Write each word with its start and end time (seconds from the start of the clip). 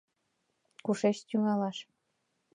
Кушеч 0.85 1.17
тӱҥалаш? 1.27 1.77